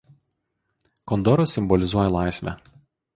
Kondoras 1.05 1.53
simbolizuoja 1.57 2.09
laisvę. 2.17 2.57